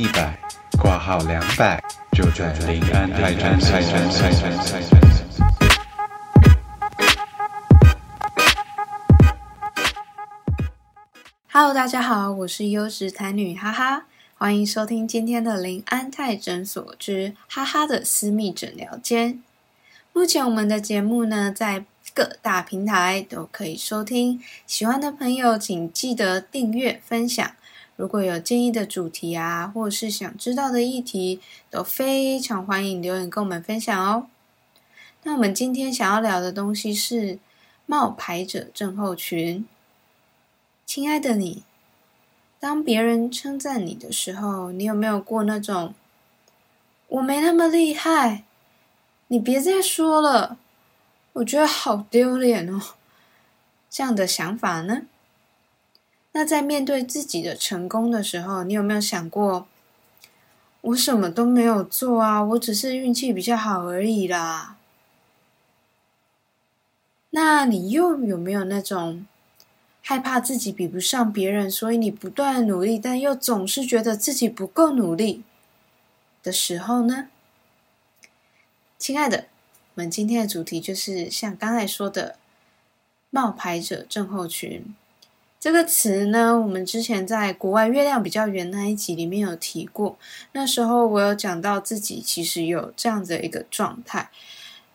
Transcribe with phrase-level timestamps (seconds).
[0.00, 0.34] 一百，
[0.80, 1.78] 挂号两百，
[2.12, 3.76] 就在临安泰诊所。
[11.52, 14.06] Hello，大家好，我是优质台女哈哈，
[14.38, 19.42] 欢迎收听今天的林安泰诊所之哈哈的私密诊疗间。
[20.14, 27.52] 目前我们的节目呢，在各大平台都可以收听，喜欢的朋友请记得订阅、分享。
[28.00, 34.26] 如果有建议的主题啊，或者是想知道的议题，都非常欢迎留言跟我们分享哦。
[35.24, 37.38] 那我们今天想要聊的东西是
[37.84, 39.68] 冒牌者症候群。
[40.86, 41.62] 亲爱的你，
[42.58, 45.92] 当别人称赞你的时候，你有没有过那种
[47.08, 48.44] “我没那么厉害”，
[49.28, 50.56] 你别再说了，
[51.34, 52.80] 我觉得好丢脸哦，
[53.90, 55.02] 这样的想法呢？
[56.32, 59.66] 那在面对自己的成功的时候，你有没有想过，
[60.80, 64.76] 我什么都没有做啊，我只是运气比较好而已啦？
[67.30, 69.26] 那你又有没有那种？
[70.02, 75.44] 害怕自己比不上别人，所以你不断努力，但又总是觉得自己不够努力
[76.42, 77.28] 的时候呢？
[78.98, 79.46] 亲爱的，
[79.94, 82.38] 我们今天的主题就是像刚才说的
[83.30, 84.96] “冒牌者症候群”
[85.60, 86.58] 这个词呢。
[86.58, 90.18] 我们之前在国外月亮比较圆那一集里面有提过，
[90.52, 94.30] 那时候我有讲到自己其实有这样的一个状态。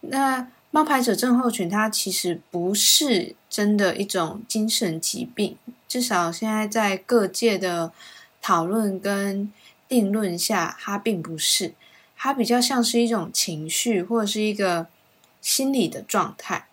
[0.00, 7.92] 那冒牌者症候群，它其实不是真的一种精神疾病，至少现在在各界的
[8.40, 9.52] 讨论跟
[9.86, 11.74] 定论下，它并不是，
[12.16, 14.86] 它比较像是一种情绪或者是一个
[15.42, 16.66] 心理的状态。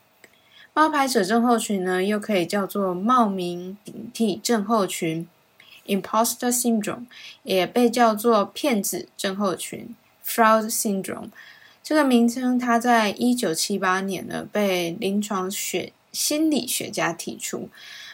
[0.75, 5.27] 冒牌者症候群呢，又可以叫做冒名顶替症候群
[5.85, 7.05] （Imposter Syndrome），
[7.43, 9.95] 也被叫做骗子症候群
[10.25, 11.29] （Fraud Syndrome）。
[11.83, 17.69] 这个名称，它在一九七八年呢被临床学心理学家提出。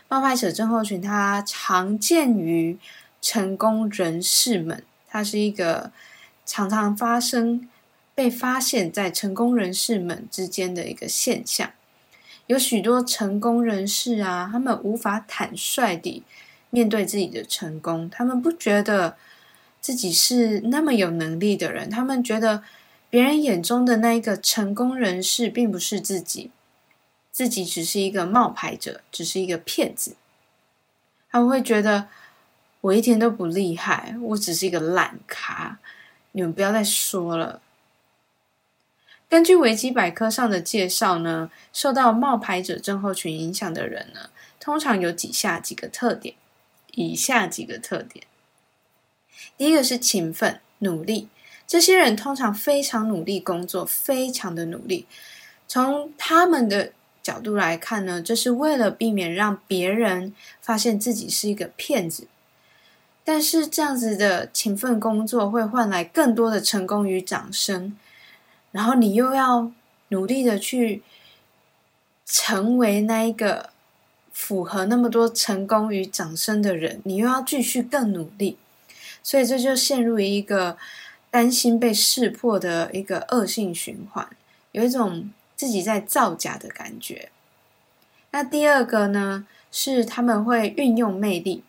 [0.09, 2.77] 冒牌者症候群，它常见于
[3.21, 5.93] 成功人士们，它是一个
[6.45, 7.69] 常常发生、
[8.13, 11.71] 被发现在成功人士们之间的一个现象。
[12.49, 16.23] 有许多成功人士啊，他们无法坦率地
[16.71, 19.15] 面对自己的成功，他们不觉得
[19.79, 22.63] 自己是那么有能力的人，他们觉得。
[23.11, 26.51] 别人眼中的那一个成功人士，并不是自己，
[27.31, 30.15] 自己只是一个冒牌者，只是一个骗子。
[31.31, 32.07] 他们会觉得
[32.81, 35.79] 我一点都不厉害，我只是一个烂咖。
[36.33, 37.59] 你们不要再说了。
[39.29, 46.35] 根据维基百科上的介绍呢，受到冒牌者症候群影响的人呢，通常有以下几个特点。
[46.93, 48.25] 以下几个特点，
[49.55, 51.29] 第一个是勤奋努力。
[51.67, 55.05] 这些人通常非常努力工作，非常的努力。
[55.67, 56.91] 从他们的
[57.21, 62.27] 角度来看呢，这是为了避免让别人发现自己是一个骗子。
[63.23, 67.95] 但是这样子的勤奋工作会换来更多的成功与掌声，
[68.71, 69.71] 然后你又要
[70.09, 71.01] 努力的去
[72.25, 73.69] 成为那一个
[74.31, 78.57] 符合那么多成功与掌声的人，你又要继续更努力，
[79.21, 80.77] 所以这就陷入一个。
[81.31, 84.27] 担心被识破的一个恶性循环，
[84.71, 87.29] 有一种自己在造假的感觉。
[88.31, 91.63] 那第二个呢，是他们会运用魅力。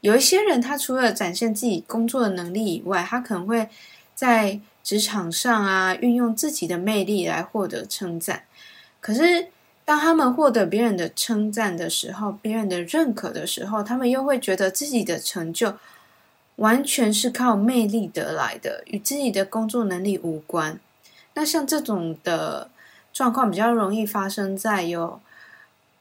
[0.00, 3.68] 有一些人，他除了展现自己工作的能力以外，他可能会
[4.14, 8.44] 在职场上啊，运用自己的魅力来获得称赞。
[9.00, 9.48] 可是，
[9.84, 15.74] 当他们获得别人的称赞的时候，别人的认可的时候，他们又会觉得自己的成就。
[16.56, 20.78] 完全是靠魅力得来的，与自己的工作能力无关。
[21.34, 22.70] 那像这种的
[23.12, 25.20] 状况，比较容易发生在有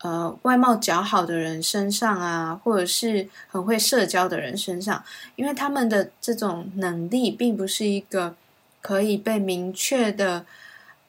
[0.02, 5.04] 呃外貌较好的人身上啊，或者是很会社交的人身上，
[5.38, 8.36] 因为他们的这种能力并不是一个
[8.84, 10.46] 可以被明确的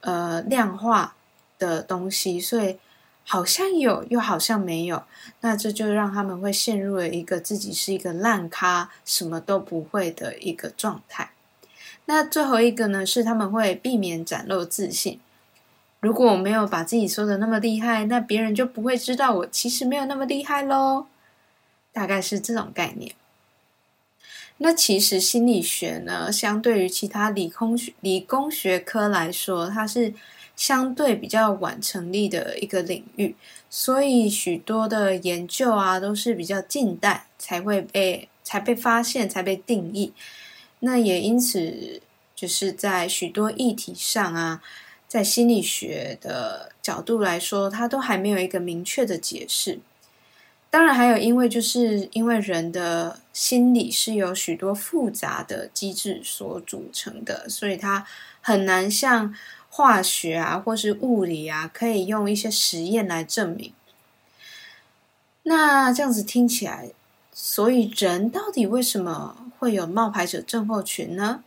[0.01, 1.15] 呃量化
[1.59, 2.79] 的东西，所以。
[3.27, 5.03] 好像有，又好像没有，
[5.41, 11.31] 那这就让他们会陷入了一个自己是一个烂咖，什么都不会的一个状态。
[12.05, 15.19] 那最后一个呢，是他们会避免展露自信。
[16.01, 21.07] 如果我没有把自己说的那么厉害，那别人就不会知道我其实没有那么厉害喽。
[21.95, 23.15] 大概是这种概念。
[24.59, 30.15] 那其实心理学呢，相对于其他理工学理工学科来说，它是。
[30.57, 33.35] 相对比较晚成立的一个领域，
[33.69, 40.13] 所以许多的研究啊都是比较近代才会被才被发现，才被定义。
[40.79, 42.01] 那也因此，
[42.37, 44.63] 就是在许多议题上啊，
[45.09, 49.81] 在心理学的角度来说，它都还没有一个明确的解释。
[50.75, 58.05] 当然，还有因为就是因为人的心理是由许多复杂的机制所组成的，所以它
[58.41, 59.33] 很难像
[59.69, 63.73] 化学啊或是物理啊，可以用一些实验来证明。
[65.45, 66.91] 那这样子听起来，
[67.33, 71.45] 所以人到底为什么会有冒牌者症候群呢？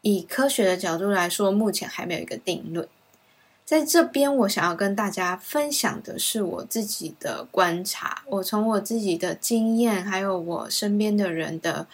[0.00, 2.88] 以科学的角度来说，目前还没有一个定论。
[3.70, 8.24] 在这边，我想要跟大家分享的是我自己的观察。
[8.26, 11.86] 我从我自己的经验，还有我身边的人的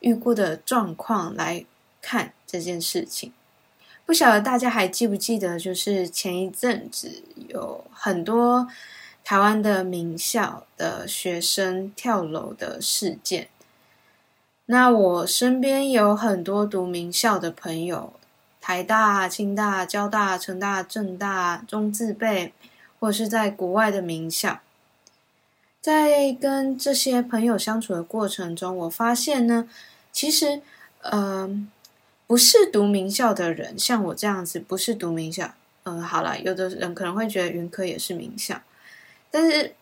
[0.00, 1.66] 遇过的状况来
[2.00, 3.34] 看这件事情。
[4.06, 8.66] 不晓得大家还记不记得，就是前一阵子有很多
[9.22, 13.48] 台湾的名校的学生跳楼的事件。
[14.64, 18.14] 那我身边有很多读名校的朋友。
[18.66, 22.54] 台大、清大、交大、成大、政大、中自备，
[22.98, 24.60] 或者是在国外的名校，
[25.82, 29.68] 在跟这些朋友相处的过程中，我发现呢，
[30.10, 30.62] 其实，
[31.02, 31.70] 嗯，
[32.26, 35.52] 不是读名校的人，像我这样子，不是读名校，
[35.82, 38.58] 嗯，好了，有的人可能会觉得云科也是名校，
[39.30, 39.74] 但是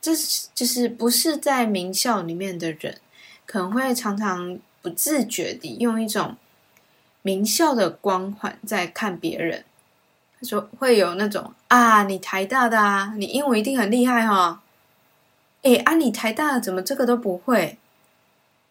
[0.00, 3.00] 这是就是不是在名校里面的人，
[3.44, 6.36] 可能会常常不自觉地用一种。
[7.22, 9.64] 名校的光环在看别人，
[10.40, 14.62] 他说会有那种啊，你台大的啊，你英文一定很厉害哈。
[15.62, 17.76] 哎，啊，你台大怎么这个都不会？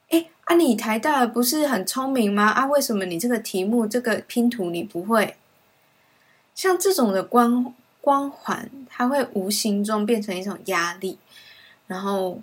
[0.10, 2.50] 哎，啊，你台大不是很聪明吗？
[2.50, 5.36] 啊，为什么你这个题目这个拼图你不会？
[6.56, 11.20] 像这种的光光环，它会无形中变成一种压力，
[11.88, 12.42] 然后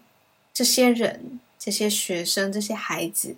[0.53, 3.35] 这些人、这些学生、这些孩子，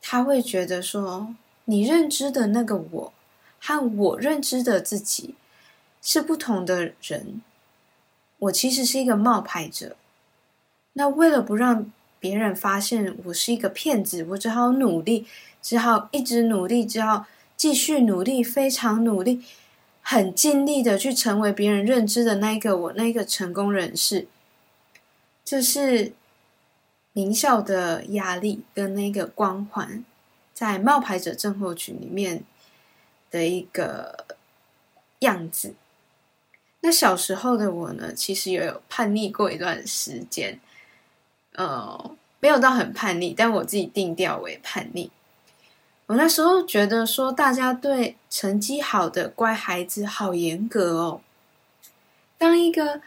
[0.00, 1.34] 他会觉得说。
[1.66, 3.12] 你认知的那个我，
[3.60, 5.34] 和我认知的自己
[6.02, 7.42] 是不同的人。
[8.38, 9.96] 我其实是一个冒牌者。
[10.94, 15.26] 那为了不让别人发现我是一个骗子，我只好努力，
[15.62, 17.26] 只好一直努力，只好
[17.56, 19.44] 继续努力，非常努力，
[20.02, 24.26] 很尽力的去成为别人认知的那一个我，那一个成功人士。
[25.44, 26.12] 这是
[27.12, 30.04] 名校的压力跟那个光环。
[30.60, 32.44] 在冒牌者症候群里面
[33.30, 34.26] 的一个
[35.20, 35.74] 样子。
[36.80, 40.60] 那小时候的我呢，其实也有叛逆过一段时间，
[41.54, 45.10] 呃，没有到很叛逆，但我自己定调为叛逆。
[46.08, 51.22] 我那时候觉得说，大家对成绩好的乖孩子好严格哦。
[52.36, 53.00] 当一个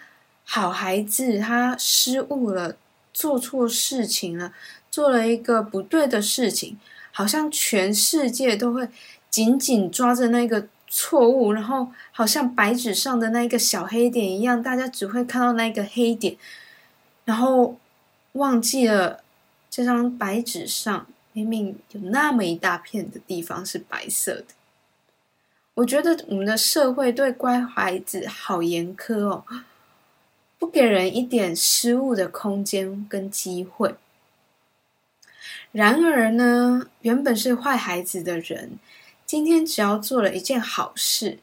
[0.44, 2.78] 好孩子他失误了，
[3.14, 4.56] 做错事情了，
[4.90, 6.80] 做了一个不对的事情。
[7.16, 8.90] 好像全世界都会
[9.30, 16.36] 紧紧抓着那个错误，然后好像白纸上的那一个小黑点一样，大家只会看到那个黑点，
[17.26, 17.78] 然后
[18.34, 19.24] 忘记了
[19.70, 24.46] 这张白纸上明明有那么一大片的地方是白色的。
[25.76, 29.44] 我觉得我们的社会对乖孩子好严苛哦，
[30.60, 33.96] 不给人一点失误的空间跟机会。
[35.74, 38.78] 然而呢，原本是坏孩子的人，
[39.26, 41.40] 今天只要做了一件好事，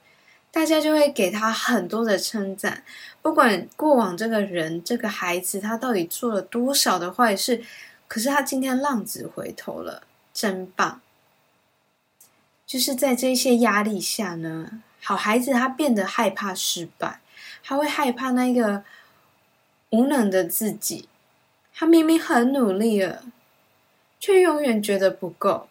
[0.52, 2.84] 大家就会给他很多的称赞。
[3.20, 7.60] 不管过往这个人、这个孩子他到底做了多少的坏事，
[8.06, 11.00] 可是他今天浪子回头了，真棒！
[12.64, 17.20] 就是在这些压力下呢，好孩子他变得害怕失败，
[17.64, 18.84] 他会害怕那个
[19.90, 21.08] 无能的自己。
[21.74, 23.24] 他明明很努力了。
[24.20, 25.66] 却永远觉得不够，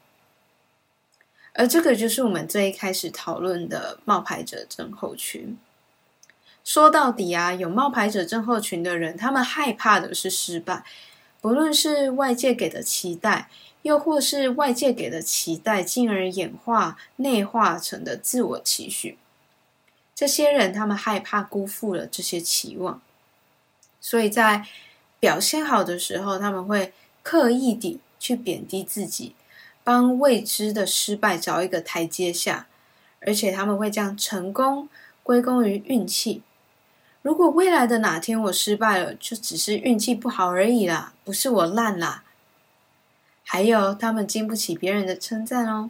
[1.53, 5.55] 而这个就是我们最一开始讨论的冒牌者症候群。
[6.65, 10.83] 说到底啊，有冒牌者症候群的人，他们害怕的是失败，
[11.39, 13.49] 不论是外界给的期待，
[13.83, 19.19] 又或是外界给的期待，进而演化内化成的自我期许。
[20.15, 22.99] 这些人，他们害怕辜负了这些期望，
[24.01, 24.65] 所以在
[25.19, 27.99] 表现好的时候，他们会刻意地。
[28.19, 29.33] 去贬低自己，
[29.83, 32.67] 帮未知的失败找一个台阶下，
[33.21, 34.89] 而且他们会将成功
[35.23, 36.43] 归功于运气。
[37.21, 42.23] 如果未来的哪天我失败了，就只是运气不好而已啦，不是我烂啦。
[43.43, 45.89] 还有，他们经不起别人的称赞哦，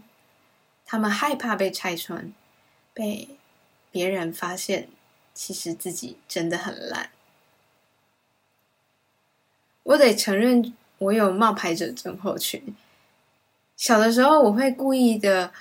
[0.85, 2.33] 他们害怕被拆穿，
[2.93, 3.29] 被
[3.91, 4.87] 别人发现，
[5.33, 7.09] 其实自己真的很烂。
[9.83, 10.73] 我得承认。
[10.99, 12.61] 我有冒牌者症候群。
[13.75, 15.51] 小的时候，我会故意的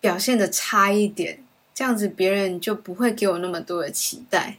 [0.00, 1.42] 表现的差一点，
[1.74, 4.58] 这样子别人就不会给我那么多的期待。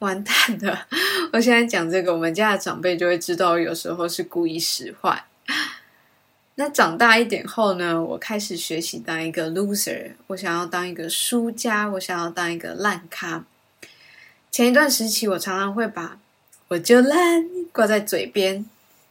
[0.00, 0.88] 完蛋了！
[1.32, 5.24] 我现在讲这个，我们家的长辈就会知道，有时候是故意使坏。
[6.56, 13.44] 那长大一点后呢，我开始学习当一个 loser，我想要当一个输家，我想要当一个烂咖。
[14.50, 16.18] 前一段时期，我常常会把
[16.68, 18.66] “我就烂”挂在嘴边。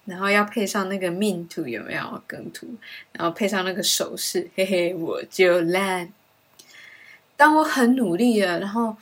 [0.05, 2.67] 然后要配上那个命图有没有梗图？
[3.11, 6.11] 然后配上那个手势，嘿嘿，我就烂。
[7.37, 8.97] 当我很努力了，然后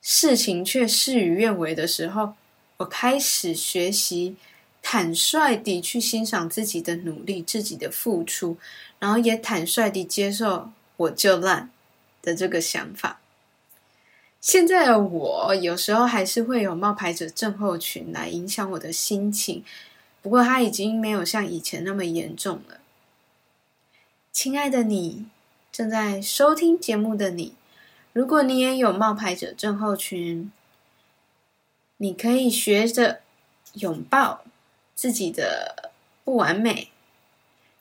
[0.00, 2.34] 事情却事与愿违的时候，
[2.78, 4.36] 我开始学习
[4.82, 8.56] 坦率地去欣赏自己的努力、自己的付出，
[8.98, 11.70] 然后也坦率地接受“我就烂”
[12.22, 13.20] 的这个想法。
[14.40, 19.64] 现在的我有时候还是会有冒牌者症候群来影响我的心情，
[20.22, 22.78] 不过他已经没有像以前那么严重了。
[24.32, 25.26] 亲爱的你，
[25.72, 27.54] 正在收听节目的你，
[28.12, 30.52] 如果你也有冒牌者症候群，
[31.96, 33.20] 你可以学着
[33.74, 34.44] 拥抱
[34.94, 35.90] 自己的
[36.22, 36.90] 不完美，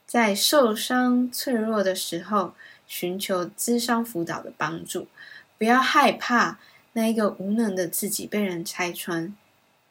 [0.08, 2.56] 在受伤脆弱的时候
[2.88, 5.08] 寻求咨商辅导的帮助。
[5.58, 6.60] 不要害怕
[6.94, 9.36] 那一个无能的自己被人拆穿，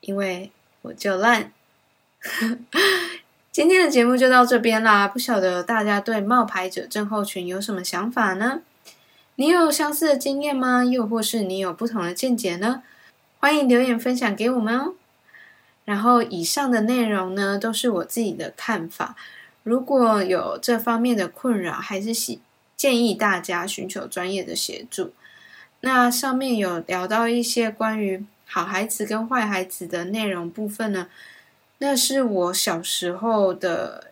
[0.01, 0.51] 因为
[0.83, 1.53] 我就烂。
[3.53, 8.61] 今天的节目就到这边啦，不晓得大家对冒牌者症候群有什么想法呢？
[9.37, 10.85] 你有相似的经验吗？
[10.85, 12.83] 又或是你有不同的见解呢？
[13.39, 14.95] 欢迎留言分享给我们哦。
[15.85, 19.15] 然后以上的内容呢，都是我自己的看法。
[19.63, 22.41] 如果有这方面的困扰，还是希
[22.77, 25.13] 建议大家寻求专业的协助。
[25.87, 31.07] 那上面有聊到一些关于好孩子跟坏孩子的内容部分呢，
[31.79, 34.11] 那是我小时候的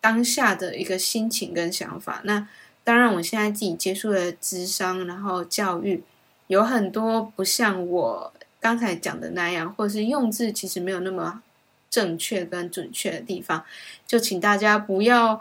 [0.00, 2.20] 当下的一个心情跟想法。
[2.22, 2.46] 那
[2.84, 6.04] 当然，我现在自己接触的智商，然后教育
[6.46, 11.42] 有很多不像我刚才讲的那样，或是用字其实没有那么
[11.90, 13.64] 正确跟准确的地方，
[14.06, 15.40] 就请大家不要。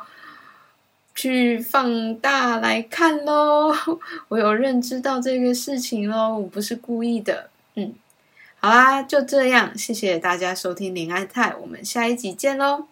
[1.18, 3.74] 去放大来看喽，
[4.30, 7.50] 我有认知到这个事情喽，我不是故意的。
[7.74, 7.92] 嗯，
[8.60, 12.86] 好啦，就这样，谢谢大家收听林爱泰，我们下一集见喽。